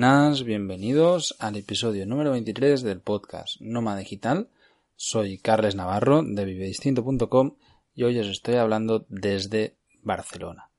[0.00, 4.48] Buenas, bienvenidos al episodio número 23 del podcast Noma Digital.
[4.96, 7.56] Soy Carles Navarro de vivedistinto.com
[7.94, 10.70] y hoy os estoy hablando desde Barcelona.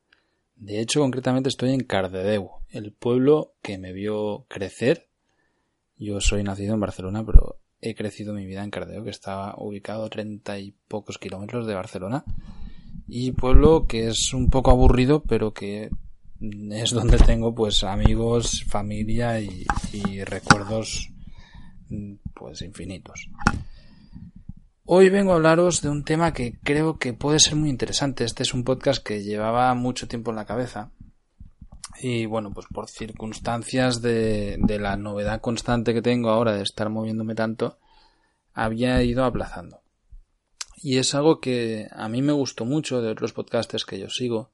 [0.55, 5.07] De hecho, concretamente estoy en Cardedeu, el pueblo que me vio crecer.
[5.97, 10.05] Yo soy nacido en Barcelona, pero he crecido mi vida en Cardedeu, que estaba ubicado
[10.05, 12.23] a treinta y pocos kilómetros de Barcelona.
[13.07, 15.91] Y pueblo que es un poco aburrido, pero que
[16.41, 19.65] es donde tengo pues amigos, familia y,
[20.23, 21.09] recuerdos
[22.33, 23.29] pues infinitos.
[24.85, 28.23] Hoy vengo a hablaros de un tema que creo que puede ser muy interesante.
[28.23, 30.91] Este es un podcast que llevaba mucho tiempo en la cabeza.
[32.01, 36.89] Y bueno, pues por circunstancias de, de la novedad constante que tengo ahora de estar
[36.89, 37.77] moviéndome tanto,
[38.53, 39.81] había ido aplazando.
[40.77, 44.49] Y es algo que a mí me gustó mucho de otros podcasters que yo sigo,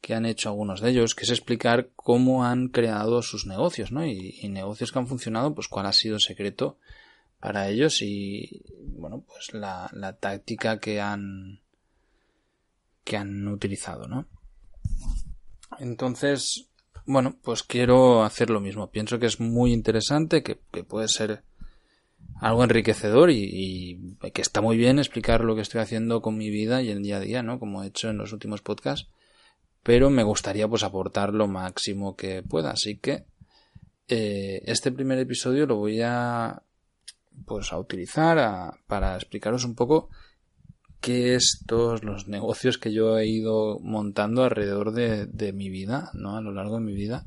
[0.00, 4.06] que han hecho algunos de ellos, que es explicar cómo han creado sus negocios, ¿no?
[4.06, 6.78] Y, negocios que han funcionado, pues cuál ha sido el secreto
[7.40, 8.64] para ellos y,
[8.96, 11.60] bueno, pues la, la táctica que han,
[13.04, 14.26] que han utilizado, ¿no?
[15.78, 16.68] Entonces,
[17.06, 18.90] bueno, pues quiero hacer lo mismo.
[18.90, 21.42] Pienso que es muy interesante, que, que puede ser
[22.40, 26.50] algo enriquecedor y, y, que está muy bien explicar lo que estoy haciendo con mi
[26.50, 27.58] vida y el día a día, ¿no?
[27.58, 29.08] Como he hecho en los últimos podcasts
[29.88, 32.72] pero me gustaría pues aportar lo máximo que pueda.
[32.72, 33.24] Así que
[34.06, 36.62] eh, este primer episodio lo voy a
[37.46, 40.10] pues a utilizar para explicaros un poco
[41.00, 41.64] qué es
[42.02, 46.36] los negocios que yo he ido montando alrededor de, mi vida, ¿no?
[46.36, 47.24] A lo largo de mi vida.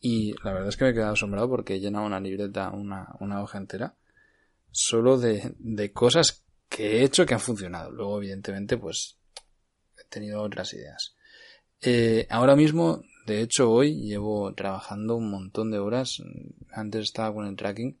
[0.00, 3.14] Y la verdad es que me he quedado asombrado porque he llenado una libreta, una,
[3.20, 3.94] una hoja entera,
[4.70, 7.90] solo de, de cosas que he hecho que han funcionado.
[7.90, 9.18] Luego, evidentemente, pues
[9.98, 11.17] he tenido otras ideas.
[11.80, 16.22] Eh, ahora mismo, de hecho hoy llevo trabajando un montón de horas.
[16.72, 17.98] Antes estaba con el tracking.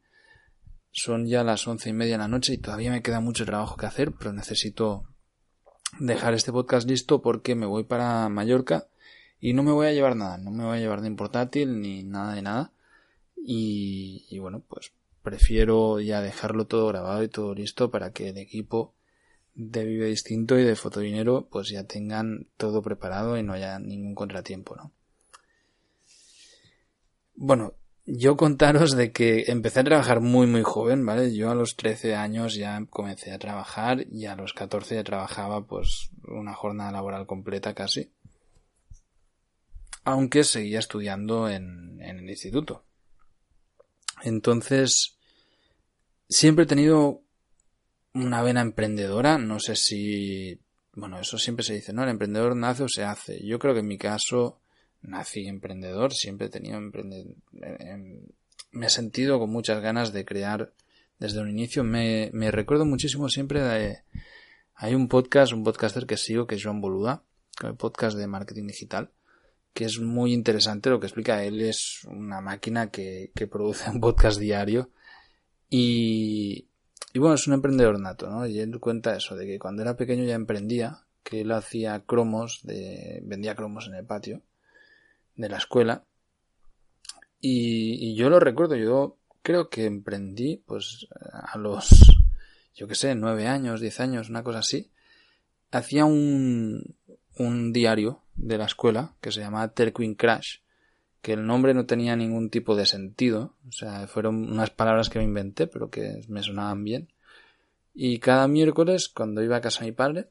[0.90, 3.76] Son ya las once y media de la noche y todavía me queda mucho trabajo
[3.76, 5.04] que hacer, pero necesito
[6.00, 8.88] dejar este podcast listo porque me voy para Mallorca
[9.40, 12.02] y no me voy a llevar nada, no me voy a llevar de portátil ni
[12.02, 12.72] nada de nada.
[13.36, 18.38] Y, y bueno, pues prefiero ya dejarlo todo grabado y todo listo para que el
[18.38, 18.94] equipo
[19.58, 24.14] de Vive Distinto y de Fotodinero pues ya tengan todo preparado y no haya ningún
[24.14, 24.92] contratiempo, ¿no?
[27.34, 27.74] Bueno,
[28.06, 31.34] yo contaros de que empecé a trabajar muy muy joven, ¿vale?
[31.34, 35.66] Yo a los 13 años ya comencé a trabajar y a los 14 ya trabajaba
[35.66, 38.12] pues una jornada laboral completa casi.
[40.04, 42.84] Aunque seguía estudiando en, en el instituto.
[44.22, 45.18] Entonces,
[46.28, 47.22] siempre he tenido
[48.14, 50.58] una vena emprendedora, no sé si,
[50.94, 52.02] bueno, eso siempre se dice, ¿no?
[52.02, 53.44] El emprendedor nace o se hace.
[53.44, 54.60] Yo creo que en mi caso
[55.02, 58.20] nací emprendedor, siempre he tenido emprendedor, em,
[58.72, 60.72] me he sentido con muchas ganas de crear
[61.18, 61.84] desde un inicio.
[61.84, 63.98] Me, me recuerdo muchísimo siempre de,
[64.74, 67.22] hay un podcast, un podcaster que sigo que es Joan Boluda,
[67.64, 69.10] el podcast de marketing digital,
[69.74, 71.44] que es muy interesante lo que explica.
[71.44, 74.90] Él es una máquina que, que produce un podcast diario
[75.70, 76.67] y,
[77.12, 78.46] y bueno, es un emprendedor nato, ¿no?
[78.46, 82.60] Y él cuenta eso, de que cuando era pequeño ya emprendía, que él hacía cromos,
[82.62, 84.42] de, vendía cromos en el patio
[85.34, 86.04] de la escuela.
[87.40, 91.88] Y, yo lo recuerdo, yo creo que emprendí, pues, a los,
[92.74, 94.90] yo qué sé, nueve años, diez años, una cosa así.
[95.70, 96.96] Hacía un,
[97.36, 100.58] un diario de la escuela que se llamaba Terquin Crash,
[101.22, 105.18] que el nombre no tenía ningún tipo de sentido, o sea, fueron unas palabras que
[105.18, 107.12] me inventé, pero que me sonaban bien.
[107.94, 110.28] Y cada miércoles, cuando iba a casa de mi padre,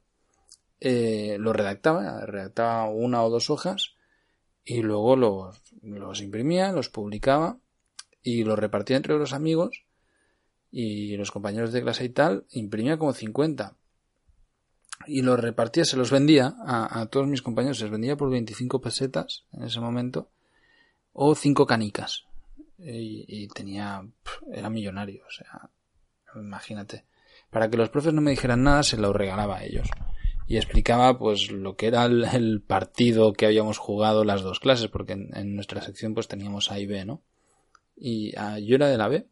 [0.79, 3.95] eh, lo redactaba, redactaba una o dos hojas
[4.63, 7.57] y luego los, los imprimía, los publicaba
[8.21, 9.83] y los repartía entre los amigos
[10.71, 13.75] y los compañeros de clase y tal, imprimía como 50.
[15.07, 18.29] Y los repartía, se los vendía a, a todos mis compañeros, se los vendía por
[18.29, 20.29] 25 pesetas en ese momento
[21.19, 22.25] o cinco canicas.
[22.77, 24.07] Y, tenía,
[24.53, 25.67] era millonario, o sea,
[26.35, 27.05] imagínate.
[27.49, 29.89] Para que los profes no me dijeran nada, se lo regalaba a ellos.
[30.45, 35.13] Y explicaba, pues, lo que era el, partido que habíamos jugado las dos clases, porque
[35.13, 37.23] en, nuestra sección, pues, teníamos A y B, ¿no?
[37.95, 39.27] Y ah, yo era de la B.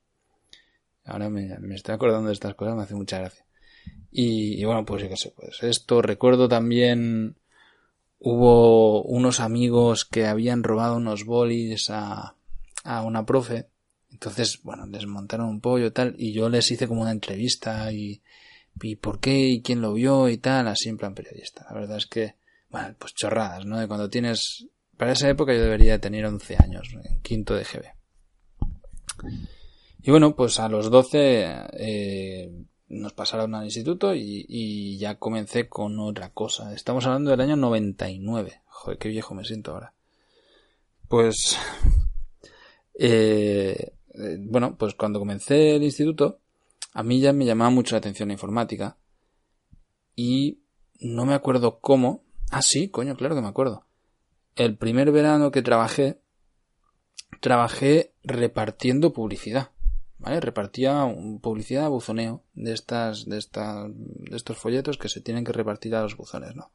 [1.06, 3.46] Ahora me, estoy acordando de estas cosas, me hace mucha gracia.
[4.12, 7.36] Y, y bueno, pues, yo qué sé, pues, esto recuerdo también
[8.20, 12.36] hubo unos amigos que habían robado unos bolis a,
[12.84, 13.68] a una profe.
[14.12, 17.92] Entonces, bueno, les montaron un pollo y tal, y yo les hice como una entrevista
[17.92, 18.22] y,
[18.82, 21.66] y por qué y quién lo vio y tal, así en plan periodista.
[21.70, 22.36] La verdad es que,
[22.70, 23.78] bueno, pues chorradas, ¿no?
[23.80, 24.68] De cuando tienes,
[24.98, 27.94] para esa época yo debería tener 11 años, en quinto de GB.
[30.04, 32.52] Y bueno, pues a los 12 eh,
[32.88, 36.74] nos pasaron al instituto y, ya comencé con otra cosa.
[36.74, 38.62] Estamos hablando del año 99.
[38.68, 39.94] Joder, qué viejo me siento ahora.
[41.08, 41.58] Pues,
[43.00, 46.40] eh, eh, bueno, pues cuando comencé el instituto,
[46.94, 48.98] a mí ya me llamaba mucho la atención la informática.
[50.16, 50.62] Y
[51.00, 52.24] no me acuerdo cómo.
[52.52, 53.86] Ah, sí, coño, claro que me acuerdo.
[54.56, 56.22] El primer verano que trabajé,
[57.42, 59.72] trabajé repartiendo publicidad.
[60.20, 60.40] ¿Vale?
[60.40, 61.06] Repartía
[61.42, 65.96] publicidad a buzoneo de estas, de estas, de estos folletos que se tienen que repartir
[65.96, 66.72] a los buzones, ¿no?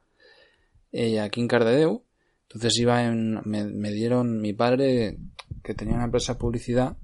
[0.93, 2.05] Eh, aquí en Cardedeu,
[2.43, 5.19] entonces iba en, me, dieron mi padre
[5.63, 6.97] que tenía una empresa de publicidad,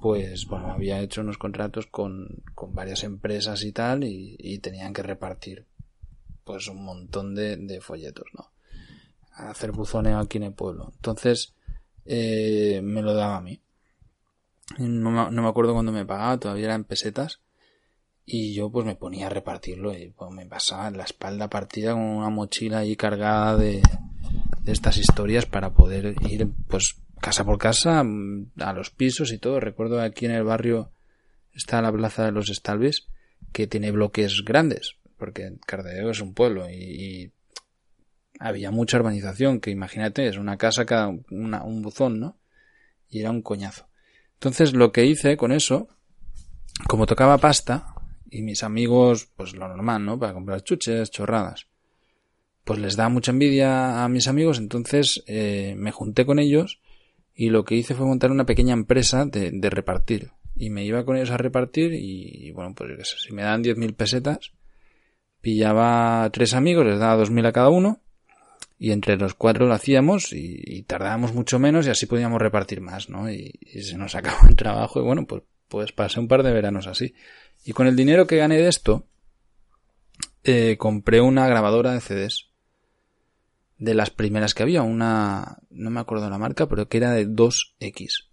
[0.00, 5.02] pues bueno, había hecho unos contratos con, con varias empresas y tal, y, tenían que
[5.02, 5.66] repartir
[6.44, 8.52] pues un montón de, de folletos, ¿no?
[9.34, 10.92] hacer buzoneo aquí en el pueblo.
[10.96, 11.54] Entonces,
[12.04, 13.60] eh, me lo daba a mí.
[14.78, 17.40] No me, acuerdo cuándo me pagaba, todavía eran pesetas.
[18.24, 22.02] Y yo pues me ponía a repartirlo y pues, me pasaba la espalda partida con
[22.02, 23.82] una mochila ahí cargada de,
[24.66, 29.58] estas historias para poder ir pues casa por casa a los pisos y todo.
[29.58, 30.92] Recuerdo aquí en el barrio
[31.52, 33.08] está la plaza de los Estalves
[33.52, 37.32] que tiene bloques grandes porque Cardedeu es un pueblo y,
[38.40, 42.40] había mucha urbanización que imagínate es una casa cada un buzón, ¿no?
[43.08, 43.86] Y era un coñazo.
[44.42, 45.86] Entonces lo que hice con eso,
[46.88, 47.94] como tocaba pasta,
[48.28, 50.18] y mis amigos, pues lo normal, ¿no?
[50.18, 51.68] Para comprar chuches, chorradas.
[52.64, 56.80] Pues les da mucha envidia a mis amigos, entonces eh, me junté con ellos
[57.36, 60.32] y lo que hice fue montar una pequeña empresa de, repartir.
[60.56, 64.54] Y me iba con ellos a repartir y, bueno, pues si me dan 10.000 pesetas,
[65.40, 68.00] pillaba tres amigos, les daba 2.000 a cada uno
[68.82, 73.08] y entre los cuatro lo hacíamos y, tardábamos mucho menos y así podíamos repartir más,
[73.08, 73.30] ¿no?
[73.30, 76.88] Y, se nos acabó el trabajo y bueno, pues, pues pasé un par de veranos
[76.88, 77.14] así.
[77.64, 79.06] Y con el dinero que gané de esto,
[80.42, 82.50] eh, compré una grabadora de CDs.
[83.78, 87.28] De las primeras que había, una, no me acuerdo la marca, pero que era de
[87.28, 88.30] 2X.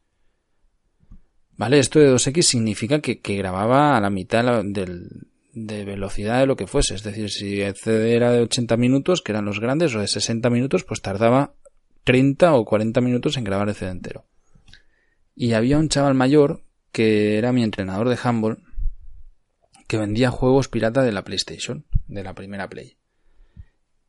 [1.57, 1.77] ¿Vale?
[1.77, 5.28] Esto de 2X significa que, que grababa a la mitad del,
[5.65, 6.95] de velocidad de lo que fuese.
[6.95, 10.07] Es decir, si el CD era de 80 minutos, que eran los grandes, o de
[10.07, 11.53] 60 minutos, pues tardaba
[12.03, 14.25] 30 o 40 minutos en grabar el CD entero.
[15.35, 18.63] Y había un chaval mayor, que era mi entrenador de handball,
[19.87, 22.97] que vendía juegos pirata de la PlayStation, de la primera Play.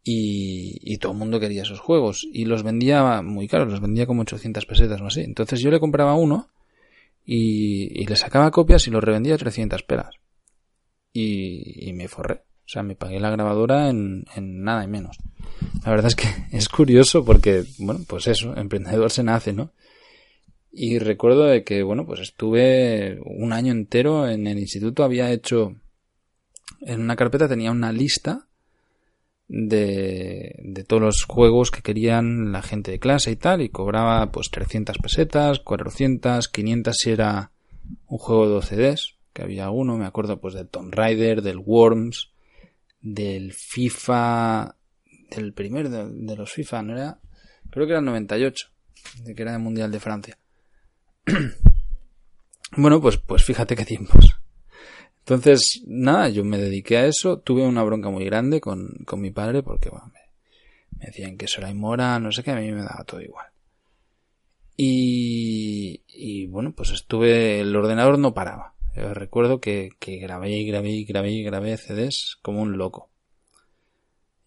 [0.02, 2.26] Y, todo el mundo quería esos juegos.
[2.32, 5.20] Y los vendía muy caros, los vendía como 800 pesetas o así.
[5.20, 6.48] Entonces yo le compraba uno
[7.24, 10.20] y, y le sacaba copias y los revendía a 300 pelas
[11.12, 12.42] y, me forré.
[12.64, 15.18] O sea, me pagué la grabadora en, en nada y menos.
[15.84, 19.72] La verdad es que es curioso porque, bueno, pues eso, emprendedor se nace, ¿no?
[20.72, 25.74] Y recuerdo de que, bueno, pues estuve un año entero en el instituto, había hecho,
[26.80, 28.46] en una carpeta tenía una lista
[29.48, 34.30] de, de todos los juegos que querían la gente de clase y tal, y cobraba
[34.30, 37.50] pues 300 pesetas, 400, 500 si era
[38.06, 41.58] un juego de 12 Ds, que había uno, me acuerdo pues del Tomb Raider, del
[41.58, 42.32] Worms,
[43.00, 44.76] del FIFA,
[45.30, 47.20] del primer de, los FIFA, ¿no era?
[47.70, 48.66] Creo que era el 98,
[49.22, 50.38] de que era el Mundial de Francia.
[52.76, 54.36] bueno, pues, pues fíjate qué tiempos.
[55.20, 59.30] Entonces, nada, yo me dediqué a eso, tuve una bronca muy grande con, con mi
[59.30, 62.82] padre porque bueno, me, decían que eso era inmora, no sé qué, a mí me
[62.82, 63.46] daba todo igual.
[64.76, 68.74] Y, y bueno, pues estuve, el ordenador no paraba.
[68.94, 73.10] Eh, recuerdo que, que grabé y grabé y grabé y grabé CDs como un loco.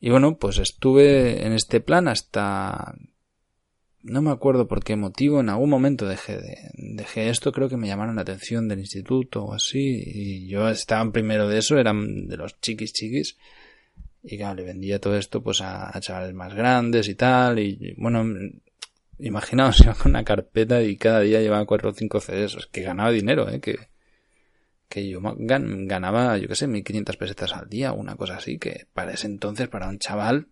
[0.04, 2.94] Y bueno, pues estuve en este plan hasta...
[4.02, 7.78] No me acuerdo por qué motivo, en algún momento dejé, de, dejé esto, creo que
[7.78, 12.28] me llamaron la atención del instituto o así, y yo estaba primero de eso, eran
[12.28, 13.38] de los chiquis chiquis,
[14.22, 18.26] y claro, le vendía todo esto pues a, chavales más grandes y tal, y bueno,
[19.20, 23.50] imaginaos, con una carpeta y cada día llevaba cuatro o cinco CDs, que ganaba dinero,
[23.50, 23.78] eh, que,
[24.90, 29.14] que yo ganaba, yo qué sé, 1500 pesetas al día, una cosa así, que para
[29.14, 30.48] ese entonces, para un chaval,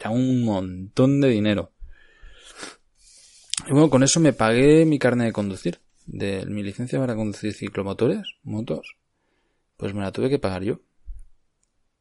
[0.00, 1.72] era un montón de dinero.
[3.66, 7.52] Y bueno, con eso me pagué mi carne de conducir, de mi licencia para conducir
[7.54, 8.96] ciclomotores, motos,
[9.76, 10.80] pues me la tuve que pagar yo.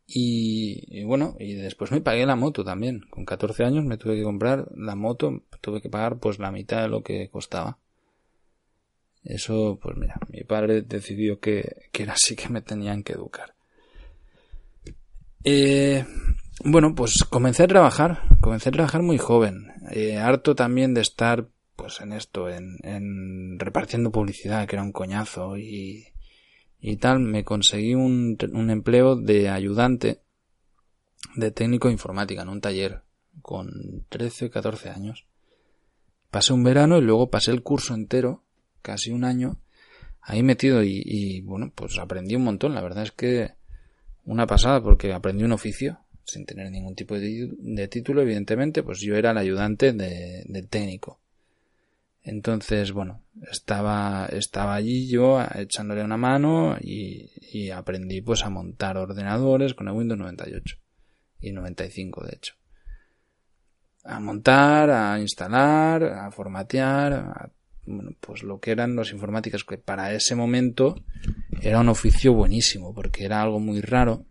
[0.08, 3.01] Y, y, bueno, y después me pagué la moto también.
[3.10, 6.84] Con 14 años me tuve que comprar la moto, tuve que pagar pues la mitad
[6.84, 7.80] de lo que costaba.
[9.25, 13.55] Eso, pues mira, mi padre decidió que, que era así que me tenían que educar.
[15.44, 16.05] Eh,
[16.63, 21.48] bueno, pues comencé a trabajar, comencé a trabajar muy joven, eh, harto también de estar
[21.75, 26.05] pues en esto, en, en repartiendo publicidad, que era un coñazo y,
[26.79, 30.22] y tal, me conseguí un, un empleo de ayudante
[31.36, 33.01] de técnico informática en un taller
[33.41, 35.25] con 13, 14 años.
[36.32, 38.44] Pasé un verano y luego pasé el curso entero,
[38.86, 39.58] casi un año,
[40.22, 42.75] ahí metido y, bueno, pues aprendí un montón.
[42.75, 43.54] La verdad es que
[44.25, 49.15] una pasada porque aprendí un oficio sin tener ningún tipo de, título, evidentemente, pues yo
[49.15, 51.20] era el ayudante de, técnico.
[52.22, 59.74] Entonces, bueno, estaba, estaba allí yo echándole una mano y, aprendí pues a montar ordenadores
[59.74, 60.77] con el Windows 98
[61.39, 62.54] y 95 de hecho.
[64.04, 67.51] A montar, a instalar, a formatear,
[67.86, 70.96] bueno, pues lo que eran los informáticos que para ese momento
[71.62, 74.25] era un oficio buenísimo porque era algo muy raro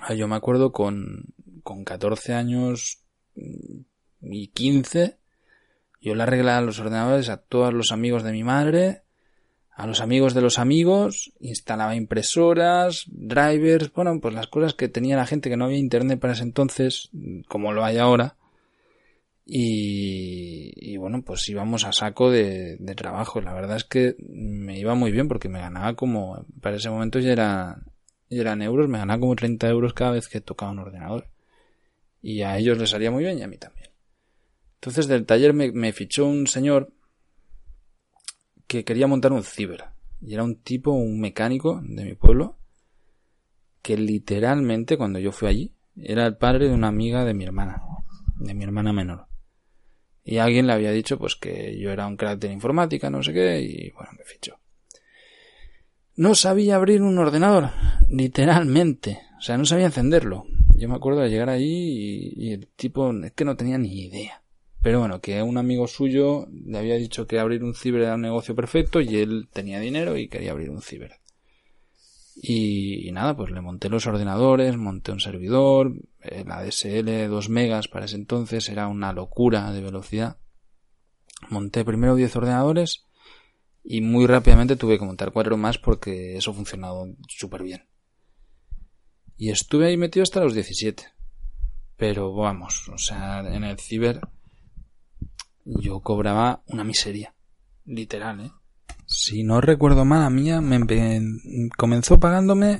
[0.00, 3.00] Ah, yo me acuerdo con, con 14 años
[4.20, 5.18] y 15,
[6.00, 9.02] yo le arreglaba los ordenadores a todos los amigos de mi madre,
[9.70, 15.16] a los amigos de los amigos, instalaba impresoras, drivers, bueno, pues las cosas que tenía
[15.16, 17.10] la gente que no había internet para ese entonces,
[17.48, 18.36] como lo hay ahora.
[19.50, 23.40] Y, y bueno, pues íbamos a saco de, de trabajo.
[23.40, 27.18] La verdad es que me iba muy bien porque me ganaba como, para ese momento
[27.18, 27.82] ya era,
[28.28, 31.28] y eran euros, me ganaba como 30 euros cada vez que tocaba un ordenador.
[32.20, 33.88] Y a ellos les salía muy bien y a mí también.
[34.74, 36.92] Entonces del taller me, fichó un señor
[38.66, 39.84] que quería montar un ciber.
[40.20, 42.58] Y era un tipo, un mecánico de mi pueblo,
[43.80, 47.80] que literalmente cuando yo fui allí, era el padre de una amiga de mi hermana,
[48.36, 49.27] de mi hermana menor.
[50.28, 53.32] Y alguien le había dicho pues que yo era un crack de informática, no sé
[53.32, 54.58] qué, y bueno, me fichó
[56.18, 57.70] no sabía abrir un ordenador,
[58.10, 59.20] literalmente.
[59.38, 60.46] O sea, no sabía encenderlo.
[60.76, 64.42] Yo me acuerdo de llegar allí y, el tipo es que no tenía ni idea.
[64.82, 68.22] Pero bueno, que un amigo suyo le había dicho que abrir un ciber era un
[68.22, 71.12] negocio perfecto y él tenía dinero y quería abrir un ciber.
[72.40, 75.92] Y, nada, pues le monté los ordenadores, monté un servidor,
[76.46, 80.38] la DSL 2 megas para ese entonces era una locura de velocidad.
[81.50, 83.06] Monté primero 10 ordenadores
[83.82, 87.88] y muy rápidamente tuve que montar cuatro más porque eso funcionado súper bien.
[89.36, 91.04] Y estuve ahí metido hasta los 17.
[91.96, 94.20] Pero vamos, o sea, en el ciber
[95.64, 97.34] yo cobraba una miseria.
[97.84, 98.50] Literal, ¿eh?
[99.20, 102.78] Si no recuerdo mal, a mí me comenzó pagándome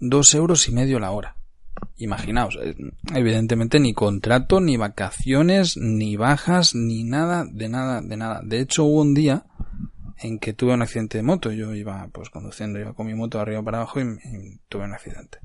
[0.00, 1.36] dos euros y medio la hora.
[1.98, 2.74] Imaginaos, eh,
[3.14, 8.40] evidentemente ni contrato, ni vacaciones, ni bajas, ni nada, de nada, de nada.
[8.44, 9.46] De hecho, hubo un día
[10.18, 11.52] en que tuve un accidente de moto.
[11.52, 15.38] Yo iba pues conduciendo, iba con mi moto arriba para abajo y, tuve un accidente.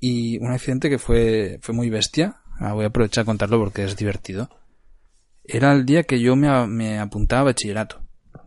[0.00, 2.40] Y un accidente que fue, fue muy bestia.
[2.58, 4.50] Ah, voy a aprovechar a contarlo porque es divertido.
[5.44, 8.03] Era el día que yo me, me apuntaba a bachillerato.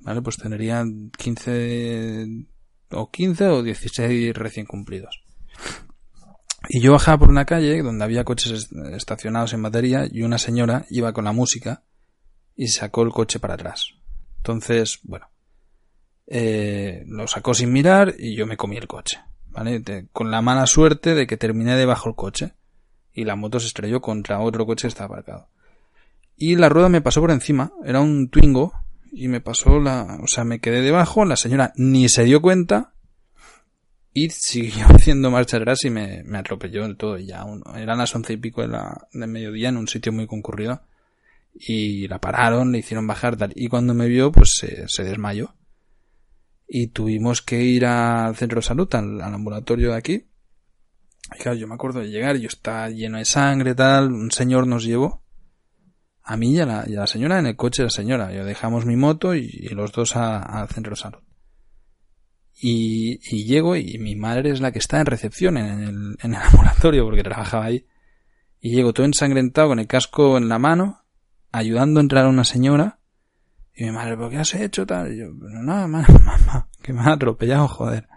[0.07, 0.21] ¿Vale?
[0.21, 0.85] Pues tendría
[1.17, 2.45] 15
[2.91, 5.21] o 15 o 16 recién cumplidos.
[6.69, 10.85] Y yo bajaba por una calle donde había coches estacionados en batería y una señora
[10.91, 11.83] iba con la música
[12.55, 13.95] y sacó el coche para atrás.
[14.37, 15.29] Entonces, bueno,
[16.25, 19.83] eh, lo sacó sin mirar y yo me comí el coche, ¿vale?
[20.13, 22.53] con la mala suerte de que terminé debajo el coche
[23.11, 25.49] y la moto se estrelló contra otro coche que estaba aparcado.
[26.37, 28.71] Y la rueda me pasó por encima, era un Twingo
[29.11, 32.93] y me pasó la, o sea, me quedé debajo, la señora ni se dio cuenta
[34.13, 37.17] y siguió haciendo marcha atrás y me, me atropelló del todo.
[37.17, 37.45] Y ya
[37.75, 40.81] eran las once y pico de la, de mediodía en un sitio muy concurrido
[41.59, 45.55] y la pararon, le hicieron bajar tal, y cuando me vio pues se, desmayó
[46.67, 50.25] y tuvimos que ir al centro de salud, al, ambulatorio de aquí.
[51.35, 54.67] Y claro, yo me acuerdo de llegar, yo estaba lleno de sangre, tal, un señor
[54.67, 55.23] nos llevó,
[56.27, 58.33] a mí y a la, señora en el coche de la señora.
[58.33, 61.19] Yo dejamos mi moto y, los dos al centro de salud.
[62.59, 66.33] Y, y, llego y mi madre es la que está en recepción en el, en
[66.33, 67.85] el ambulatorio porque trabajaba ahí.
[68.59, 71.05] Y llego todo ensangrentado con el casco en la mano
[71.53, 72.99] ayudando a entrar a una señora.
[73.73, 75.13] Y mi madre, ¿por qué has hecho tal?
[75.13, 76.05] Y yo, nada, mamá,
[76.81, 78.09] que me ha atropellado, joder.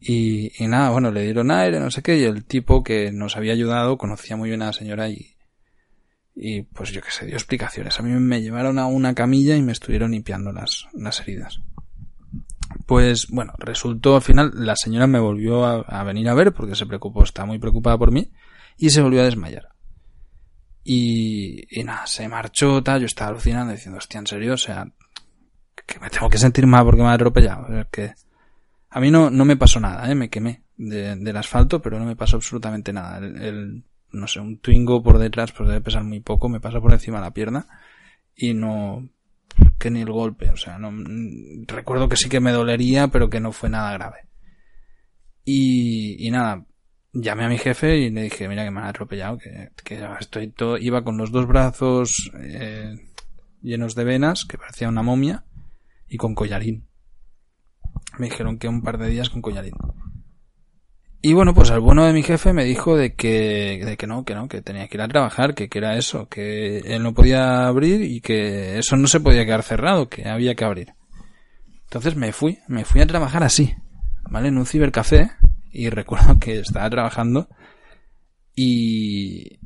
[0.00, 3.36] Y, y nada, bueno, le dieron aire, no sé qué, y el tipo que nos
[3.36, 5.37] había ayudado conocía muy bien a la señora y,
[6.40, 7.98] y pues yo qué sé, dio explicaciones.
[7.98, 11.60] A mí me llevaron a una camilla y me estuvieron limpiando las, las heridas.
[12.86, 16.86] Pues bueno, resultó al final, la señora me volvió a, venir a ver porque se
[16.86, 18.30] preocupó, está muy preocupada por mí
[18.76, 19.70] y se volvió a desmayar.
[20.84, 24.86] Y, nada, se marchó, tal, yo estaba alucinando diciendo, hostia, en serio, o sea,
[25.86, 27.66] que me tengo que sentir mal porque me ha atropellado.
[27.90, 28.14] que
[28.90, 30.14] a mí no, no me pasó nada, ¿eh?
[30.14, 33.18] me quemé del asfalto, pero no me pasó absolutamente nada.
[33.18, 36.92] El, no sé, un Twingo por detrás, pues debe pesar muy poco, me pasa por
[36.92, 37.66] encima la pierna
[38.34, 39.08] y no
[39.78, 40.92] que ni el golpe, o sea, no
[41.66, 44.28] recuerdo que sí que me dolería, pero que no fue nada grave.
[45.44, 46.66] Y, y nada,
[47.12, 50.48] llamé a mi jefe y le dije, mira que me han atropellado, que, que estoy
[50.48, 52.94] todo, iba con los dos brazos eh,
[53.62, 55.44] llenos de venas, que parecía una momia,
[56.08, 56.86] y con collarín.
[58.18, 59.74] Me dijeron que un par de días con collarín.
[61.20, 64.24] Y bueno, pues el bueno de mi jefe me dijo de que, de que no,
[64.24, 67.12] que no, que tenía que ir a trabajar, que, que era eso, que él no
[67.12, 70.94] podía abrir y que eso no se podía quedar cerrado, que había que abrir.
[71.84, 73.74] Entonces me fui, me fui a trabajar así,
[74.30, 74.48] ¿vale?
[74.48, 75.32] En un cibercafé,
[75.72, 77.48] y recuerdo que estaba trabajando
[78.54, 79.58] y,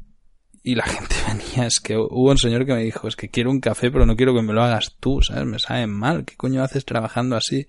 [0.62, 3.50] y la gente venía, es que hubo un señor que me dijo, es que quiero
[3.50, 5.44] un café pero no quiero que me lo hagas tú, ¿sabes?
[5.44, 7.66] Me sabe mal, ¿qué coño haces trabajando así?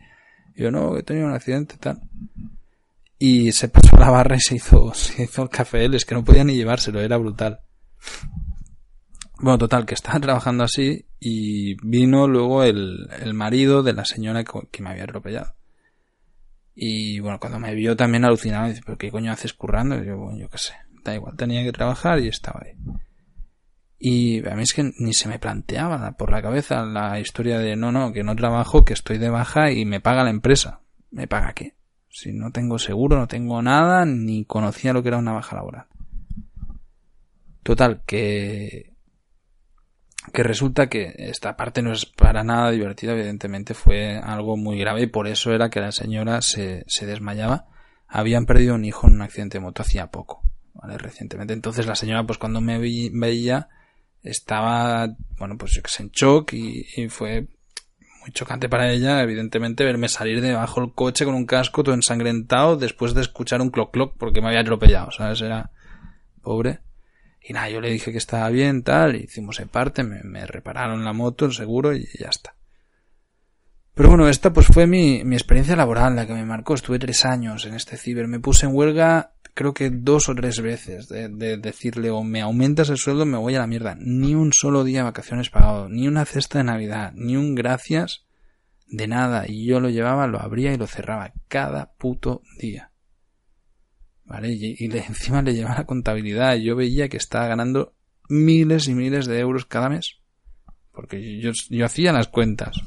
[0.56, 2.00] Y yo no, he tenido un accidente tal
[3.20, 6.16] y se pasó la barra y se hizo, se hizo el café él, es que
[6.16, 7.62] no podía ni llevárselo, era brutal.
[9.40, 14.44] Bueno, total, que estaba trabajando así y vino luego el, el marido de la señora
[14.44, 15.54] que, me había atropellado.
[16.76, 20.02] Y bueno, cuando me vio también alucinado, dice, pero ¿qué coño haces currando?
[20.02, 22.74] Y yo, bueno, yo qué sé, da igual, tenía que trabajar y estaba ahí.
[24.00, 27.78] Y a mí es que ni se me planteaba por la cabeza la historia de
[27.78, 30.82] no, no, que no trabajo, que estoy de baja y me paga la empresa.
[31.10, 31.76] ¿Me paga qué?
[32.14, 35.88] Si no tengo seguro, no tengo nada, ni conocía lo que era una baja laboral.
[37.64, 38.94] Total, que,
[40.32, 45.02] que resulta que esta parte no es para nada divertida, evidentemente fue algo muy grave
[45.02, 47.66] y por eso era que la señora se, se desmayaba.
[48.08, 50.44] Habían perdido un hijo en un accidente de moto hacía poco,
[50.76, 51.00] ¿vale?
[51.00, 51.54] Recientemente.
[51.54, 53.70] Entonces la señora, pues cuando me veía,
[54.22, 55.08] estaba,
[55.40, 57.48] bueno, pues en shock y, y fue
[58.24, 61.94] muy chocante para ella, evidentemente, verme salir de debajo del coche con un casco todo
[61.94, 65.42] ensangrentado después de escuchar un cloc cloc porque me había atropellado, ¿sabes?
[65.42, 65.72] Era
[66.42, 66.80] pobre.
[67.42, 71.12] Y nada, yo le dije que estaba bien, tal, hicimos el parte, me, repararon la
[71.12, 72.56] moto, el seguro y ya está.
[73.94, 76.74] Pero bueno, esta pues fue mi, mi experiencia laboral, la que me marcó.
[76.74, 78.28] Estuve tres años en este ciber.
[78.28, 82.42] Me puse en huelga creo que dos o tres veces de, de, decirle o me
[82.42, 83.96] aumentas el sueldo me voy a la mierda.
[84.00, 88.26] Ni un solo día de vacaciones pagado, ni una cesta de Navidad, ni un gracias
[88.88, 89.46] de nada.
[89.48, 92.92] Y yo lo llevaba, lo abría y lo cerraba cada puto día.
[94.26, 94.54] ¿Vale?
[94.54, 96.56] Y, encima le llevaba la contabilidad.
[96.56, 97.96] Yo veía que estaba ganando
[98.30, 100.20] miles y miles de euros cada mes.
[100.92, 102.78] Porque yo, yo hacía las cuentas.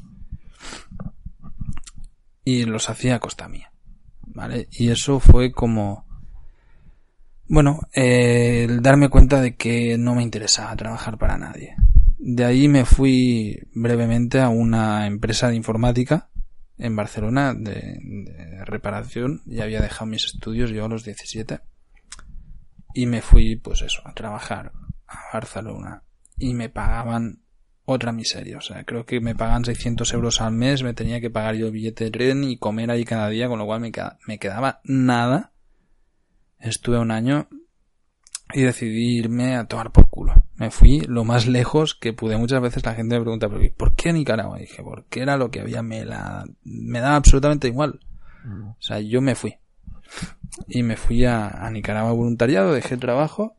[2.44, 3.72] Y los hacía a costa mía.
[4.22, 4.68] ¿Vale?
[4.70, 6.05] Y eso fue como
[7.48, 11.76] bueno, eh, el darme cuenta de que no me interesaba trabajar para nadie.
[12.18, 16.30] De ahí me fui brevemente a una empresa de informática
[16.78, 19.42] en Barcelona de, de reparación.
[19.46, 21.60] Ya había dejado mis estudios yo a los 17.
[22.94, 24.72] Y me fui, pues eso, a trabajar
[25.06, 26.02] a Barcelona.
[26.38, 27.42] Y me pagaban
[27.84, 28.58] otra miseria.
[28.58, 31.70] O sea, creo que me pagan 600 euros al mes, me tenía que pagar yo
[31.70, 33.92] billete de tren y comer ahí cada día, con lo cual me,
[34.26, 35.52] me quedaba nada
[36.58, 37.48] Estuve un año
[38.52, 40.34] y decidí irme a tomar por culo.
[40.56, 42.36] Me fui lo más lejos que pude.
[42.36, 44.58] Muchas veces la gente me pregunta, ¿por qué Nicaragua?
[44.58, 48.00] Y dije, porque era lo que había, me la, me daba absolutamente igual.
[48.44, 48.68] Mm.
[48.68, 49.56] O sea, yo me fui.
[50.68, 53.56] Y me fui a, a Nicaragua voluntariado, dejé el trabajo.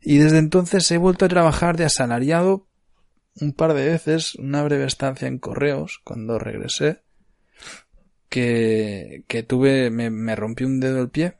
[0.00, 2.68] Y desde entonces he vuelto a trabajar de asalariado
[3.40, 7.02] un par de veces, una breve estancia en correos, cuando regresé,
[8.28, 11.38] que, que tuve, me, me rompí un dedo del pie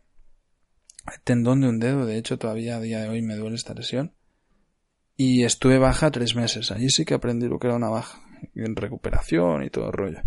[1.24, 4.12] tendón de un dedo, de hecho todavía a día de hoy me duele esta lesión.
[5.16, 8.20] Y estuve baja tres meses, allí sí que aprendí lo que era una baja,
[8.54, 10.22] en recuperación y todo el rollo.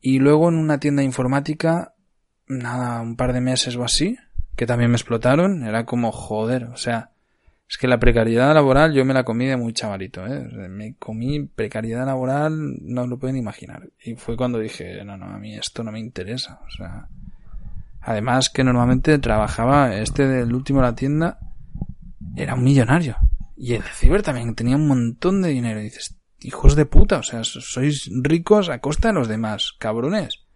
[0.00, 1.94] Y luego en una tienda informática,
[2.46, 4.16] nada, un par de meses o así,
[4.56, 7.10] que también me explotaron, era como joder, o sea,
[7.68, 10.68] es que la precariedad laboral yo me la comí de muy chavalito, ¿eh?
[10.70, 13.90] Me comí precariedad laboral, no lo pueden imaginar.
[14.02, 17.08] Y fue cuando dije, no, no, a mí esto no me interesa, o sea,
[18.08, 21.40] Además que normalmente trabajaba, este del último de la tienda,
[22.36, 23.18] era un millonario.
[23.54, 25.80] Y el ciber también tenía un montón de dinero.
[25.80, 30.46] Dices, hijos de puta, o sea, sois ricos a costa de los demás, cabrones.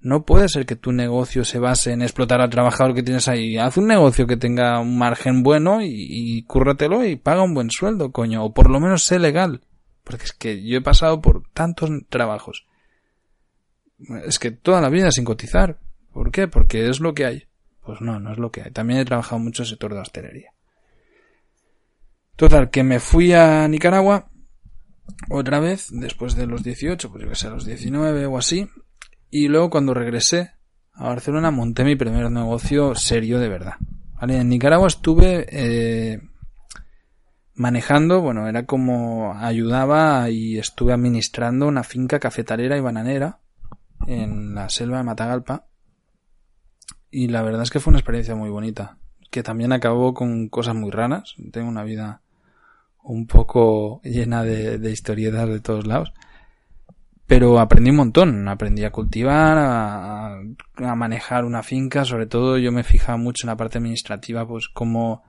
[0.00, 3.58] No puede ser que tu negocio se base en explotar al trabajador que tienes ahí.
[3.58, 7.70] Haz un negocio que tenga un margen bueno y, y cúrratelo y paga un buen
[7.70, 8.42] sueldo, coño.
[8.42, 9.60] O por lo menos sé legal.
[10.02, 12.64] Porque es que yo he pasado por tantos trabajos.
[14.24, 15.78] Es que toda la vida sin cotizar.
[16.16, 16.48] ¿Por qué?
[16.48, 17.44] Porque es lo que hay.
[17.84, 18.70] Pues no, no es lo que hay.
[18.70, 20.50] También he trabajado mucho en el sector de hostelería.
[22.36, 24.30] Total, que me fui a Nicaragua
[25.28, 28.66] otra vez, después de los 18, pues yo que sé, a los 19 o así.
[29.28, 30.52] Y luego cuando regresé
[30.94, 33.74] a Barcelona monté mi primer negocio serio de verdad.
[34.22, 36.22] En Nicaragua estuve eh,
[37.52, 43.40] manejando, bueno, era como ayudaba y estuve administrando una finca cafetalera y bananera
[44.06, 45.66] en la selva de Matagalpa.
[47.18, 48.98] Y la verdad es que fue una experiencia muy bonita,
[49.30, 51.34] que también acabó con cosas muy raras.
[51.50, 52.20] Tengo una vida
[53.02, 56.12] un poco llena de, historietas de todos lados.
[57.26, 60.42] Pero aprendí un montón, aprendí a cultivar, a,
[60.94, 65.24] manejar una finca, sobre todo yo me fijaba mucho en la parte administrativa, pues cómo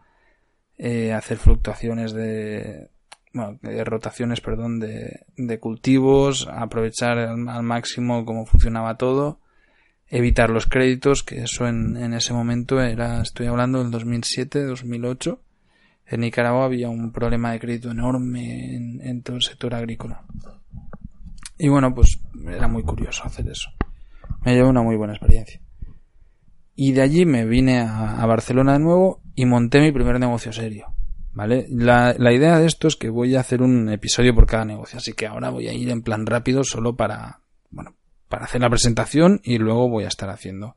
[0.78, 2.90] eh, hacer fluctuaciones de,
[3.34, 9.40] bueno, de rotaciones, perdón, de, de cultivos, aprovechar al, al, máximo cómo funcionaba todo,
[10.10, 15.40] evitar los créditos, que eso en, en ese momento era, estoy hablando del 2007, 2008,
[16.10, 20.24] en Nicaragua había un problema de crédito enorme en, todo el sector agrícola.
[21.58, 23.70] Y bueno, pues era muy curioso hacer eso.
[24.46, 25.60] Me llevó una muy buena experiencia.
[26.76, 30.54] Y de allí me vine a, a, Barcelona de nuevo y monté mi primer negocio
[30.54, 30.94] serio.
[31.34, 31.68] ¿Vale?
[31.70, 34.98] La, la, idea de esto es que voy a hacer un episodio por cada negocio,
[34.98, 37.96] así que ahora voy a ir en plan rápido solo para, bueno,
[38.30, 40.76] para hacer la presentación y luego voy a estar haciendo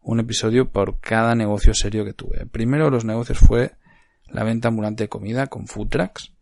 [0.00, 2.42] un episodio por cada negocio serio que tuve.
[2.42, 3.72] El primero de los negocios fue
[4.28, 6.32] la venta ambulante de comida con food trucks.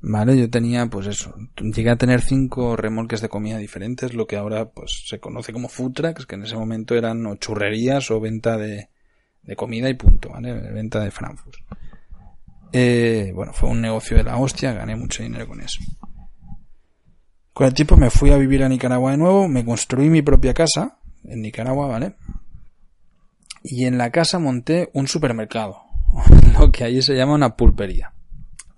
[0.00, 4.36] Vale, yo tenía pues eso, llegué a tener cinco remolques de comida diferentes, lo que
[4.36, 8.20] ahora pues se conoce como food trucks, que en ese momento eran o churrerías o
[8.20, 8.88] venta de,
[9.56, 10.54] comida y punto, ¿vale?
[10.54, 11.56] Venta de Frankfurt.
[12.72, 15.80] Eh, bueno, fue un negocio de la hostia, gané mucho dinero con eso.
[17.58, 20.54] Con el tiempo me fui a vivir a Nicaragua de nuevo, me construí mi propia
[20.54, 22.14] casa en Nicaragua, ¿vale?
[23.64, 25.80] Y en la casa monté un supermercado,
[26.56, 28.12] lo que allí se llama una pulpería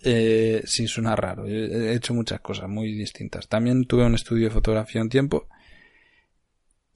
[0.02, 1.46] eh, sí suena raro.
[1.46, 3.48] He hecho muchas cosas muy distintas.
[3.48, 5.46] También tuve un estudio de fotografía un tiempo.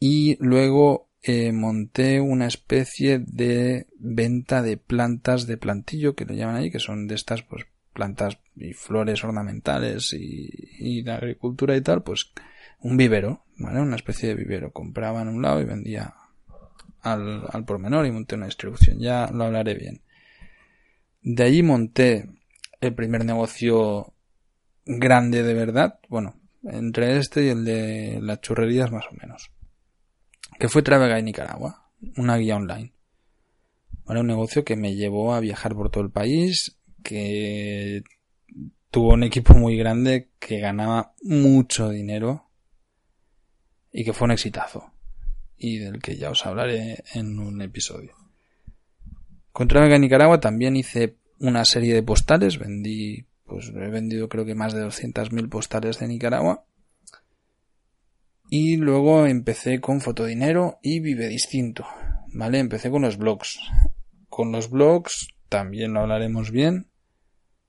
[0.01, 6.57] Y luego eh, monté una especie de venta de plantas de plantillo, que le llaman
[6.57, 12.03] ahí, que son de estas pues plantas y flores ornamentales y, y agricultura y tal,
[12.03, 12.33] pues
[12.81, 13.81] un vivero, ¿vale?
[13.81, 14.73] Una especie de vivero.
[14.73, 16.15] Compraba en un lado y vendía
[17.01, 18.99] al, al por menor y monté una distribución.
[18.99, 20.03] Ya lo hablaré bien.
[21.23, 22.29] De allí monté
[22.81, 24.13] el primer negocio
[24.85, 29.51] grande de verdad, bueno, entre este y el de las churrerías más o menos,
[30.59, 32.93] que fue Travega en Nicaragua, una guía online.
[34.05, 38.03] Bueno, un negocio que me llevó a viajar por todo el país, que
[38.91, 42.51] tuvo un equipo muy grande, que ganaba mucho dinero
[43.93, 44.91] y que fue un exitazo
[45.57, 48.15] y del que ya os hablaré en un episodio.
[49.53, 54.45] Con Travega en Nicaragua también hice una serie de postales, vendí, pues he vendido creo
[54.45, 56.65] que más de 200.000 postales de Nicaragua.
[58.51, 61.87] Y luego empecé con Fotodinero y Vive Distinto,
[62.33, 62.59] ¿vale?
[62.59, 63.59] Empecé con los blogs.
[64.29, 66.89] Con los blogs también lo hablaremos bien.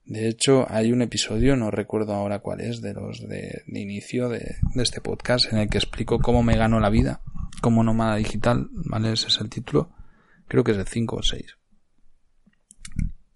[0.06, 4.56] De hecho, hay un episodio, no recuerdo ahora cuál es, de los de, inicio de,
[4.74, 7.20] de, este podcast, en el que explico cómo me gano la vida
[7.60, 9.12] como nómada digital, ¿vale?
[9.12, 9.90] Ese es el título.
[10.46, 11.56] Creo que es de 5 o 6.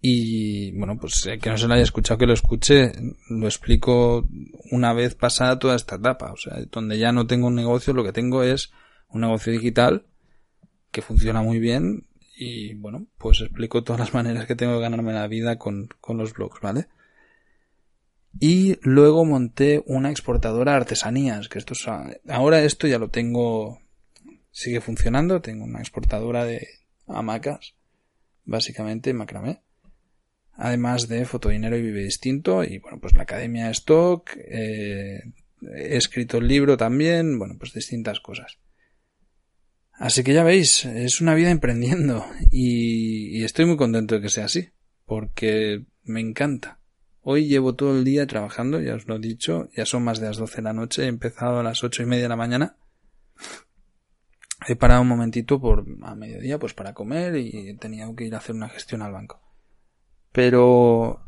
[0.03, 2.91] Y bueno, pues eh, que no se lo haya escuchado, que lo escuche,
[3.29, 4.27] lo explico
[4.71, 6.31] una vez pasada toda esta etapa.
[6.31, 8.71] O sea, donde ya no tengo un negocio, lo que tengo es
[9.09, 10.05] un negocio digital
[10.91, 12.07] que funciona muy bien
[12.43, 16.17] y bueno, pues explico todas las maneras que tengo de ganarme la vida con, con
[16.17, 16.87] los blogs, ¿vale?
[18.39, 21.85] Y luego monté una exportadora de artesanías, que esto es,
[22.29, 23.81] ahora esto ya lo tengo,
[24.49, 26.67] sigue funcionando, tengo una exportadora de
[27.07, 27.75] hamacas,
[28.45, 29.61] básicamente macramé
[30.53, 35.21] además de Fotodinero y Vive Distinto y bueno, pues la Academia Stock, eh,
[35.61, 38.57] he escrito el libro también, bueno, pues distintas cosas.
[40.01, 44.45] Así que ya veis, es una vida emprendiendo y, estoy muy contento de que sea
[44.45, 44.69] así,
[45.05, 46.79] porque me encanta.
[47.21, 50.25] Hoy llevo todo el día trabajando, ya os lo he dicho, ya son más de
[50.25, 52.77] las 12 de la noche, he empezado a las ocho y media de la mañana.
[54.67, 58.39] He parado un momentito por a mediodía pues para comer y tenido que ir a
[58.39, 59.39] hacer una gestión al banco.
[60.31, 61.27] Pero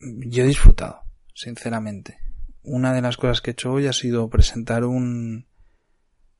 [0.00, 1.00] yo he disfrutado,
[1.34, 2.18] sinceramente.
[2.62, 5.46] Una de las cosas que he hecho hoy ha sido presentar un,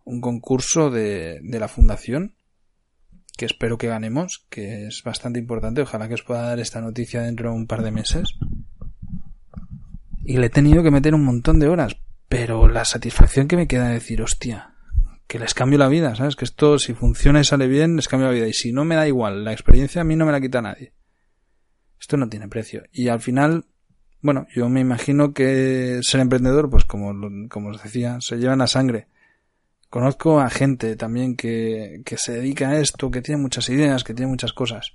[0.05, 2.35] un concurso de, de la fundación
[3.37, 5.81] que espero que ganemos, que es bastante importante.
[5.81, 8.39] Ojalá que os pueda dar esta noticia dentro de un par de meses.
[10.23, 11.97] Y le he tenido que meter un montón de horas,
[12.29, 14.75] pero la satisfacción que me queda de decir, hostia,
[15.27, 16.37] que les cambio la vida, ¿sabes?
[16.37, 18.47] Que esto, si funciona y sale bien, les cambio la vida.
[18.47, 20.93] Y si no me da igual, la experiencia a mí no me la quita nadie.
[21.99, 22.83] Esto no tiene precio.
[22.93, 23.65] Y al final,
[24.21, 27.15] bueno, yo me imagino que ser emprendedor, pues como,
[27.49, 29.09] como os decía, se lleva en la sangre.
[29.91, 34.15] Conozco a gente también que, que se dedica a esto, que tiene muchas ideas, que
[34.15, 34.95] tiene muchas cosas.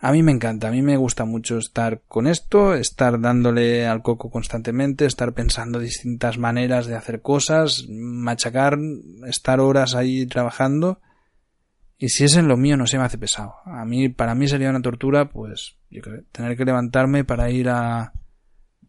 [0.00, 4.00] A mí me encanta, a mí me gusta mucho estar con esto, estar dándole al
[4.00, 8.78] coco constantemente, estar pensando distintas maneras de hacer cosas, machacar,
[9.26, 11.00] estar horas ahí trabajando.
[11.98, 13.56] Y si es en lo mío no se me hace pesado.
[13.64, 17.68] A mí, para mí sería una tortura, pues, yo creo, tener que levantarme para ir
[17.68, 18.12] a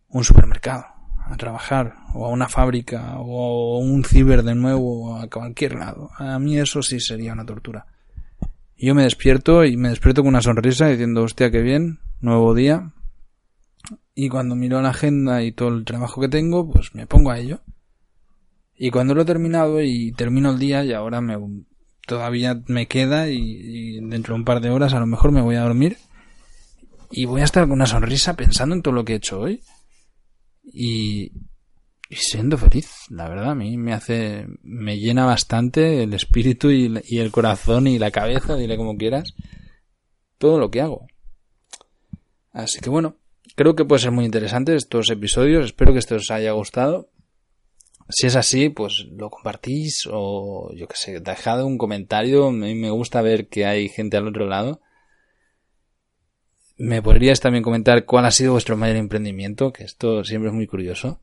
[0.10, 0.86] un supermercado,
[1.30, 6.10] a trabajar, o a una fábrica, o a un ciber de nuevo, a cualquier lado.
[6.18, 7.86] A mí eso sí sería una tortura.
[8.78, 12.94] Yo me despierto y me despierto con una sonrisa diciendo, hostia, qué bien, nuevo día.
[14.15, 17.39] Y cuando miro la agenda y todo el trabajo que tengo, pues me pongo a
[17.39, 17.62] ello.
[18.76, 21.38] Y cuando lo he terminado y termino el día y ahora me,
[22.10, 25.58] todavía me queda y, dentro de un par de horas a lo mejor me voy
[25.58, 25.98] a dormir
[27.12, 29.62] y voy a estar con una sonrisa pensando en todo lo que he hecho hoy
[30.71, 31.32] y,
[32.10, 37.17] y siendo feliz, la verdad, a mí me hace, me llena bastante el espíritu y,
[37.17, 39.36] el corazón y la cabeza, dile como quieras,
[40.39, 41.05] todo lo que hago.
[42.51, 43.17] Así que bueno,
[43.55, 47.12] creo que puede ser muy interesante estos episodios, espero que esto os haya gustado.
[48.10, 52.73] Si es así, pues lo compartís o yo que sé, dejad un comentario, a mí
[52.73, 54.82] me gusta ver que hay gente al otro lado.
[56.80, 60.65] Me podríais también comentar cuál ha sido vuestro mayor emprendimiento, que esto siempre es muy
[60.65, 61.22] curioso.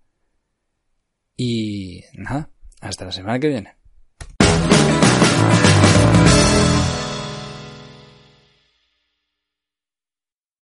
[1.34, 2.50] Y nada,
[2.82, 3.76] hasta la semana que viene.